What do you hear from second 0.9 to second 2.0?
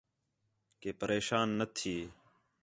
پریشان نہ تھی